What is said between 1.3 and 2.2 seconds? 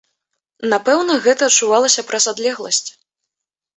адчувалася